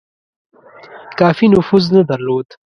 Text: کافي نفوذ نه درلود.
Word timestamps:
کافي 1.19 1.45
نفوذ 1.53 1.85
نه 1.95 2.01
درلود. 2.09 2.47